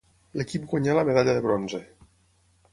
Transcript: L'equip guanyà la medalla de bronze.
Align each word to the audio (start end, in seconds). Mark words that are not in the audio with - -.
L'equip 0.39 0.65
guanyà 0.71 0.95
la 1.01 1.05
medalla 1.11 1.37
de 1.37 1.45
bronze. 1.45 1.85